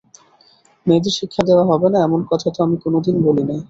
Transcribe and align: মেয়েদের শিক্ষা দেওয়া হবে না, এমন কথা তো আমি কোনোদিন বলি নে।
মেয়েদের 0.85 1.13
শিক্ষা 1.19 1.41
দেওয়া 1.47 1.65
হবে 1.65 1.87
না, 1.93 1.97
এমন 2.03 2.21
কথা 2.31 2.47
তো 2.55 2.59
আমি 2.63 2.77
কোনোদিন 2.85 3.15
বলি 3.25 3.43
নে। 3.43 3.55